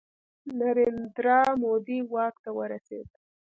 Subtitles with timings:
[0.59, 3.09] نریندرا مودي واک ته ورسید.